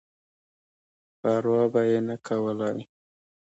[1.19, 2.79] پر وا به یې نه کولای.